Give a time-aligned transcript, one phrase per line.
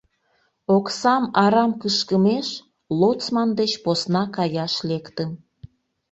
[0.75, 2.47] Оксам арам кышкымеш—
[2.99, 5.29] лоцман деч посна каяш лектым.